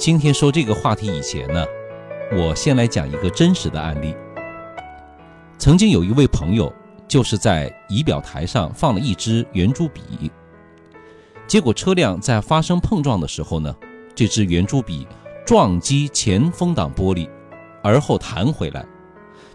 [0.00, 1.62] 今天说这个话题以前呢，
[2.32, 4.16] 我先来讲一个真实的案例。
[5.58, 6.72] 曾经有一位朋友，
[7.06, 10.32] 就是在仪表台上放了一支圆珠笔，
[11.46, 13.76] 结果车辆在发生碰撞的时候呢，
[14.14, 15.06] 这支圆珠笔
[15.44, 17.28] 撞击前风挡玻璃，
[17.82, 18.82] 而后弹回来，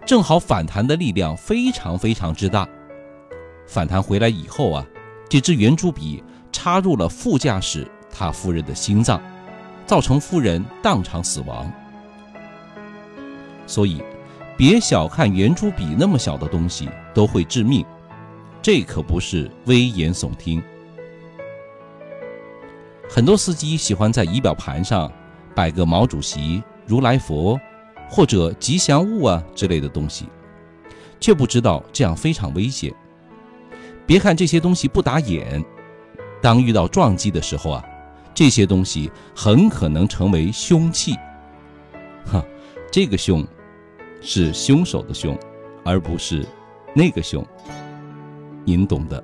[0.05, 2.69] 正好反弹的力量非常非常之大。
[3.65, 4.85] 反弹回来以后啊，
[5.27, 9.19] 这支圆珠笔插入了副驾驶他夫人的心脏，
[9.85, 11.71] 造成夫人当场死亡。
[13.67, 14.01] 所以，
[14.57, 17.85] 别小看圆珠笔那么小的东西都会致命，
[18.61, 20.61] 这可不是危言耸听。
[23.09, 25.11] 很多司机喜欢在仪表盘上
[25.53, 27.59] 摆个毛主席、如来佛
[28.09, 30.25] 或者吉祥物啊之类的东西，
[31.19, 32.93] 却不知道这样非常危险。
[34.05, 35.63] 别看这些东西不打眼，
[36.41, 37.83] 当遇到撞击的时候啊，
[38.35, 41.15] 这些东西很可能成为凶器。
[42.25, 42.43] 哈，
[42.91, 43.47] 这个凶
[44.21, 45.35] 是凶手的凶，
[45.85, 46.45] 而不是
[46.93, 47.43] 那个凶，
[48.65, 49.23] 您懂的。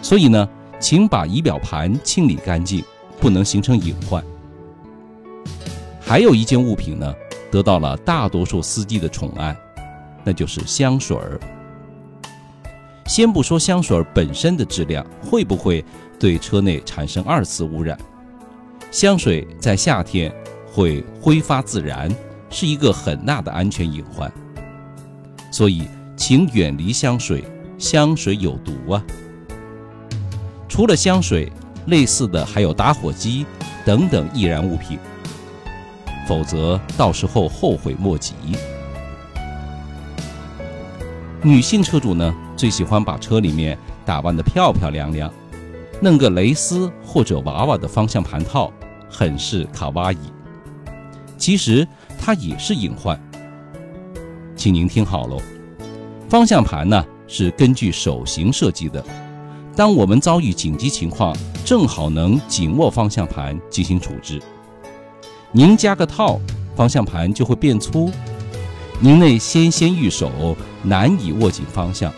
[0.00, 0.48] 所以呢，
[0.80, 2.82] 请把仪表盘清理干净，
[3.20, 4.24] 不能形成隐患。
[6.00, 7.14] 还有一件物品呢，
[7.50, 9.54] 得到了大多数司机的宠爱，
[10.24, 11.38] 那就是香水儿。
[13.08, 15.82] 先不说香水本身的质量会不会
[16.20, 17.98] 对车内产生二次污染，
[18.90, 20.30] 香水在夏天
[20.70, 22.14] 会挥发自燃，
[22.50, 24.30] 是一个很大的安全隐患。
[25.50, 27.42] 所以，请远离香水，
[27.78, 29.02] 香水有毒啊！
[30.68, 31.50] 除了香水，
[31.86, 33.46] 类似的还有打火机
[33.86, 34.98] 等等易燃物品，
[36.28, 38.34] 否则到时候后悔莫及。
[41.42, 42.34] 女性车主呢？
[42.58, 45.32] 最喜欢把车里面打扮得漂漂亮亮，
[46.02, 48.72] 弄个蕾丝或者娃娃的方向盘套，
[49.08, 50.18] 很是卡哇伊。
[51.36, 51.86] 其实
[52.18, 53.16] 它也是隐患，
[54.56, 55.40] 请您听好喽。
[56.28, 59.02] 方向盘呢是根据手型设计的，
[59.76, 64.42] 当我们遭遇紧急情况，正好能紧握方向盘进行处置。
[65.52, 66.40] 您加个套，
[66.74, 68.10] 方向盘就会变粗，
[68.98, 72.12] 您那纤纤玉手难以握紧方向。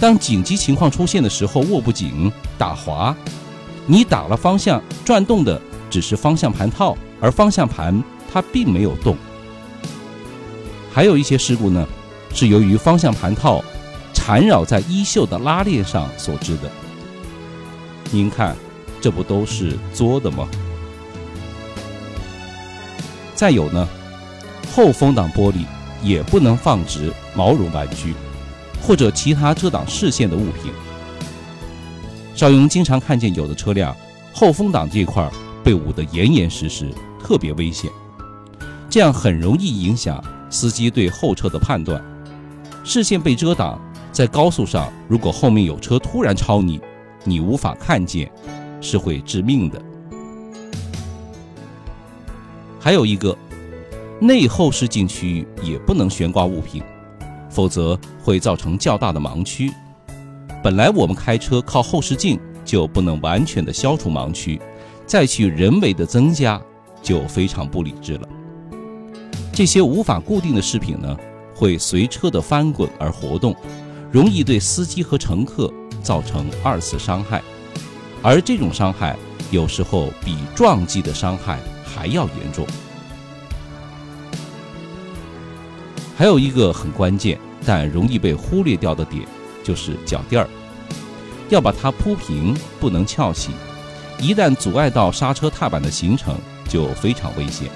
[0.00, 3.14] 当紧急情况出现的时候，握不紧，打滑，
[3.86, 8.02] 你打了方向，转动的只是方向盘套，而方向盘
[8.32, 9.14] 它并没有动。
[10.90, 11.86] 还有一些事故呢，
[12.32, 13.62] 是由于方向盘套
[14.14, 16.70] 缠绕在衣袖的拉链上所致的。
[18.10, 18.56] 您看，
[19.02, 20.48] 这不都是作的吗？
[23.34, 23.86] 再有呢，
[24.74, 25.66] 后风挡玻璃
[26.02, 28.14] 也不能放置毛绒玩具。
[28.82, 30.72] 或者其他遮挡视线的物品。
[32.34, 33.94] 邵雍经常看见有的车辆
[34.32, 35.30] 后风挡这块
[35.62, 36.88] 被捂得严严实实，
[37.22, 37.90] 特别危险。
[38.88, 42.02] 这样很容易影响司机对后车的判断。
[42.82, 43.78] 视线被遮挡，
[44.10, 46.80] 在高速上，如果后面有车突然超你，
[47.24, 48.30] 你无法看见，
[48.80, 49.80] 是会致命的。
[52.80, 53.36] 还有一个，
[54.18, 56.82] 内后视镜区域也不能悬挂物品。
[57.50, 59.70] 否则会造成较大的盲区。
[60.62, 64.60] 本来我们开车靠后视镜就不能完全的消除盲区，
[65.06, 66.60] 再去人为的增加
[67.02, 68.28] 就非常不理智了。
[69.52, 71.16] 这些无法固定的饰品呢，
[71.54, 73.54] 会随车的翻滚而活动，
[74.10, 75.72] 容易对司机和乘客
[76.02, 77.42] 造成二次伤害，
[78.22, 79.16] 而这种伤害
[79.50, 82.66] 有时候比撞击的伤害还要严重。
[86.20, 89.26] 还有一个很关键但容易被忽略掉的点，
[89.64, 90.46] 就是脚垫儿，
[91.48, 93.52] 要把它铺平，不能翘起。
[94.18, 96.36] 一旦阻碍到刹车踏板的行程，
[96.68, 97.70] 就非常危险。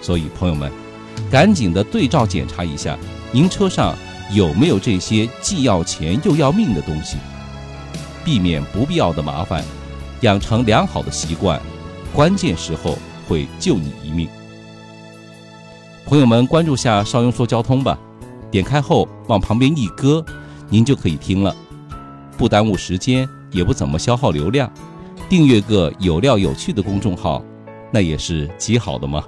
[0.00, 0.72] 所以，朋友们，
[1.30, 2.96] 赶紧的对照检查一下，
[3.30, 3.94] 您车上
[4.32, 7.18] 有没有这些既要钱又要命的东西，
[8.24, 9.62] 避免不必要的麻烦，
[10.22, 11.60] 养成良好的习惯，
[12.14, 12.96] 关键时候
[13.28, 14.26] 会救你一命。
[16.06, 17.98] 朋友们，关注下邵雍说交通吧，
[18.50, 20.24] 点开后往旁边一搁，
[20.68, 21.54] 您就可以听了，
[22.36, 24.70] 不耽误时间，也不怎么消耗流量。
[25.28, 27.42] 订阅个有料有趣的公众号，
[27.92, 29.22] 那也是极好的嘛。